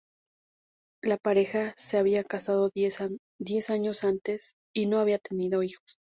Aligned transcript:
La 1.03 1.17
pareja 1.17 1.75
se 1.77 1.99
había 1.99 2.23
casado 2.23 2.71
diez 2.73 3.03
años 3.69 4.03
antes 4.03 4.55
y 4.73 4.87
no 4.87 4.97
había 4.97 5.19
tenido 5.19 5.61
hijos. 5.61 5.99